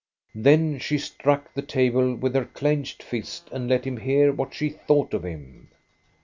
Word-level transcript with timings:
Then 0.33 0.79
she 0.79 0.97
struck 0.97 1.53
the 1.53 1.61
table 1.61 2.15
with 2.15 2.33
her 2.33 2.45
clenched 2.45 3.03
fist 3.03 3.47
and 3.51 3.69
let 3.69 3.85
him 3.85 3.97
hear 3.97 4.33
what 4.33 4.51
she 4.51 4.67
thought 4.69 5.13
of 5.13 5.23
him. 5.23 5.69